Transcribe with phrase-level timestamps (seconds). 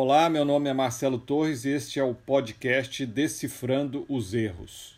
[0.00, 4.96] Olá, meu nome é Marcelo Torres e este é o podcast Decifrando os Erros.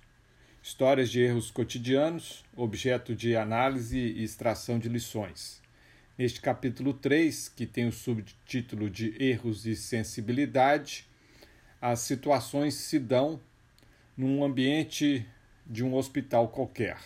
[0.62, 5.62] Histórias de erros cotidianos, objeto de análise e extração de lições.
[6.18, 11.08] Neste capítulo 3, que tem o subtítulo de Erros e Sensibilidade,
[11.80, 13.40] as situações se dão
[14.14, 15.26] num ambiente
[15.66, 16.98] de um hospital qualquer.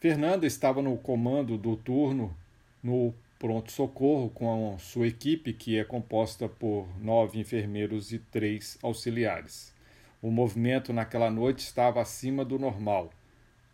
[0.00, 2.36] Fernanda estava no comando do turno
[2.82, 9.72] no pronto-socorro com sua equipe, que é composta por nove enfermeiros e três auxiliares.
[10.20, 13.10] O movimento naquela noite estava acima do normal.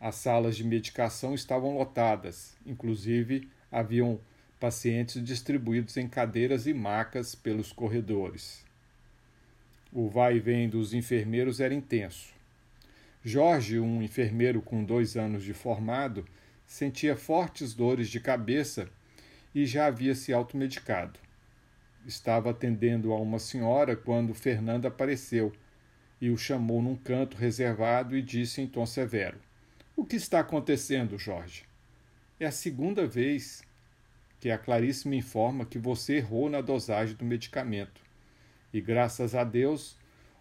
[0.00, 4.20] As salas de medicação estavam lotadas, inclusive haviam
[4.60, 8.64] pacientes distribuídos em cadeiras e macas pelos corredores.
[9.92, 12.32] O vai e vem dos enfermeiros era intenso.
[13.24, 16.24] Jorge, um enfermeiro com dois anos de formado,
[16.64, 18.88] sentia fortes dores de cabeça
[19.56, 21.18] e já havia se automedicado.
[22.06, 25.50] Estava atendendo a uma senhora quando Fernanda apareceu
[26.20, 29.38] e o chamou num canto reservado e disse em tom severo:
[29.96, 31.64] O que está acontecendo, Jorge?
[32.38, 33.64] É a segunda vez
[34.38, 38.02] que a Clarice me informa que você errou na dosagem do medicamento.
[38.74, 39.96] E graças a Deus,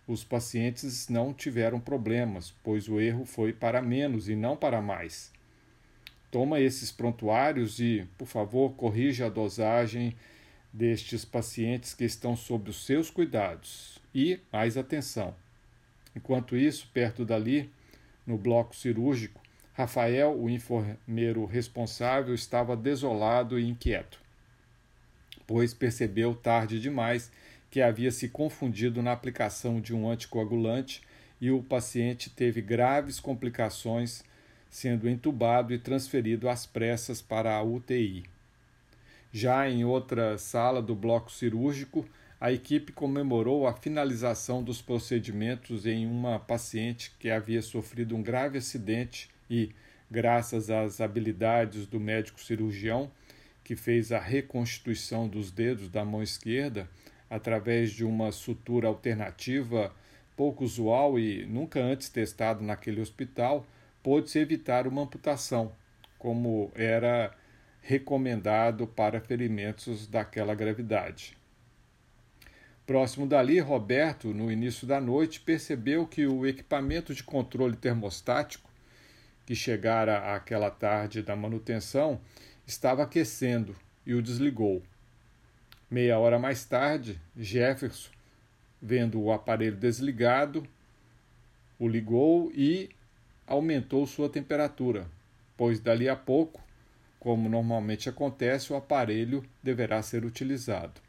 [0.05, 5.31] os pacientes não tiveram problemas, pois o erro foi para menos e não para mais.
[6.35, 10.13] Toma esses prontuários e, por favor, corrija a dosagem
[10.73, 13.99] destes pacientes que estão sob os seus cuidados.
[14.13, 15.33] E mais atenção.
[16.13, 17.71] Enquanto isso, perto dali,
[18.27, 19.41] no bloco cirúrgico,
[19.71, 24.19] Rafael, o enfermeiro responsável, estava desolado e inquieto,
[25.47, 27.31] pois percebeu tarde demais
[27.71, 31.01] que havia se confundido na aplicação de um anticoagulante
[31.39, 34.21] e o paciente teve graves complicações
[34.75, 38.25] sendo entubado e transferido às pressas para a UTI.
[39.31, 42.05] Já em outra sala do bloco cirúrgico,
[42.41, 48.57] a equipe comemorou a finalização dos procedimentos em uma paciente que havia sofrido um grave
[48.57, 49.71] acidente e,
[50.11, 53.09] graças às habilidades do médico cirurgião,
[53.63, 56.89] que fez a reconstituição dos dedos da mão esquerda
[57.29, 59.95] através de uma sutura alternativa
[60.35, 63.65] pouco usual e nunca antes testado naquele hospital,
[64.05, 65.71] pôde-se evitar uma amputação,
[66.19, 67.35] como era
[67.81, 71.35] recomendado para ferimentos daquela gravidade.
[72.85, 78.69] Próximo dali, Roberto, no início da noite, percebeu que o equipamento de controle termostático,
[79.43, 82.21] que chegara aquela tarde da manutenção,
[82.67, 84.83] estava aquecendo e o desligou.
[85.89, 88.11] Meia hora mais tarde, Jefferson,
[88.79, 90.63] vendo o aparelho desligado,
[91.79, 92.91] o ligou e
[93.47, 95.07] aumentou sua temperatura,
[95.55, 96.61] pois dali a pouco,
[97.19, 101.01] como normalmente acontece, o aparelho deverá ser utilizado.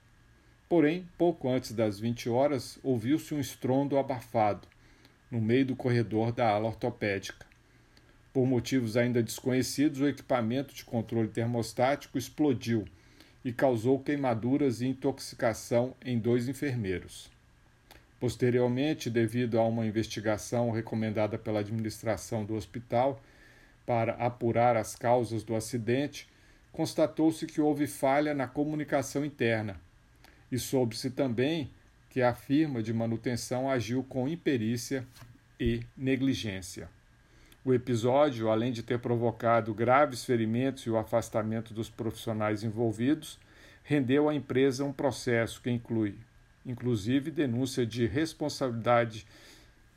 [0.69, 4.67] Porém, pouco antes das 20 horas, ouviu-se um estrondo abafado
[5.31, 7.47] no meio do corredor da ala ortopédica.
[8.33, 12.85] Por motivos ainda desconhecidos, o equipamento de controle termostático explodiu
[13.45, 17.31] e causou queimaduras e intoxicação em dois enfermeiros.
[18.19, 23.21] Posteriormente, devido a uma investigação recomendada pela administração do hospital
[23.85, 26.29] para apurar as causas do acidente,
[26.73, 29.81] constatou-se que houve falha na comunicação interna
[30.51, 31.71] e soube-se também
[32.09, 35.07] que a firma de manutenção agiu com imperícia
[35.61, 36.89] e negligência.
[37.65, 43.39] O episódio, além de ter provocado graves ferimentos e o afastamento dos profissionais envolvidos,
[43.83, 46.15] rendeu à empresa um processo que inclui
[46.67, 49.25] inclusive denúncia de responsabilidade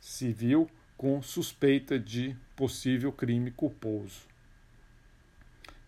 [0.00, 4.20] civil com suspeita de possível crime culposo.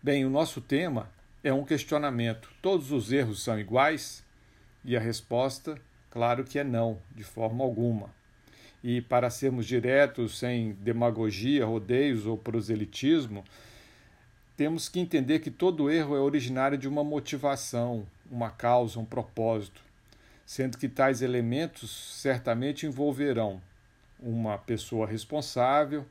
[0.01, 1.09] Bem, o nosso tema
[1.43, 4.23] é um questionamento: todos os erros são iguais?
[4.83, 5.79] E a resposta,
[6.11, 8.09] claro que é não, de forma alguma.
[8.83, 13.45] E para sermos diretos, sem demagogia, rodeios ou proselitismo,
[14.57, 19.81] temos que entender que todo erro é originário de uma motivação, uma causa, um propósito
[20.45, 21.89] sendo que tais elementos
[22.21, 23.61] certamente envolverão
[24.19, 26.05] uma pessoa responsável,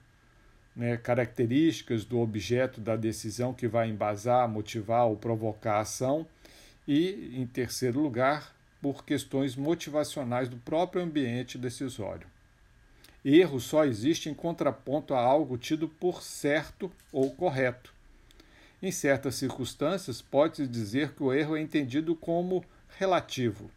[0.74, 6.26] né, características do objeto da decisão que vai embasar, motivar ou provocar a ação,
[6.86, 12.26] e, em terceiro lugar, por questões motivacionais do próprio ambiente decisório.
[13.24, 17.94] Erro só existe em contraponto a algo tido por certo ou correto.
[18.82, 22.64] Em certas circunstâncias, pode-se dizer que o erro é entendido como
[22.98, 23.70] relativo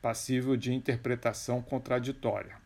[0.00, 2.56] passível de interpretação contraditória.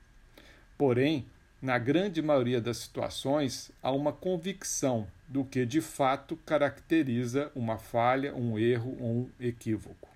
[0.76, 1.26] Porém,
[1.60, 8.34] na grande maioria das situações, há uma convicção do que de fato caracteriza uma falha,
[8.34, 10.08] um erro ou um equívoco.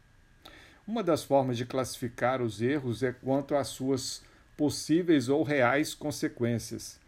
[0.87, 4.22] Uma das formas de classificar os erros é quanto às suas
[4.56, 6.99] possíveis ou reais consequências,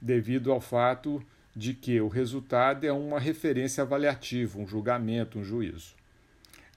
[0.00, 1.24] devido ao fato
[1.54, 5.94] de que o resultado é uma referência avaliativa, um julgamento, um juízo.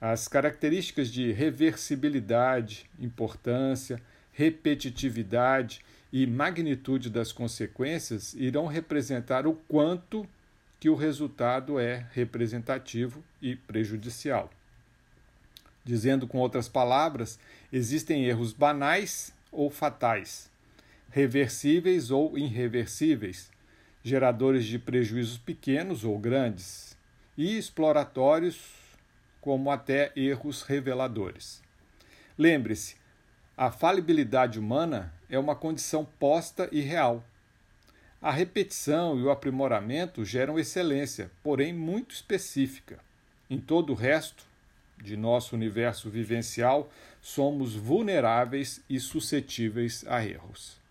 [0.04, 4.02] As características de reversibilidade, importância,
[4.32, 5.80] repetitividade
[6.12, 10.28] e magnitude das consequências irão representar o quanto
[10.80, 14.50] que o resultado é representativo e prejudicial.
[15.84, 17.38] Dizendo com outras palavras,
[17.72, 20.50] existem erros banais ou fatais,
[21.10, 23.52] reversíveis ou irreversíveis,
[24.02, 26.98] geradores de prejuízos pequenos ou grandes,
[27.38, 28.81] e exploratórios,
[29.42, 31.60] como até erros reveladores.
[32.38, 32.96] Lembre-se,
[33.54, 37.22] a falibilidade humana é uma condição posta e real.
[38.22, 43.00] A repetição e o aprimoramento geram excelência, porém muito específica.
[43.50, 44.46] Em todo o resto,
[45.02, 46.90] de nosso universo vivencial,
[47.20, 50.81] somos vulneráveis e suscetíveis a erros.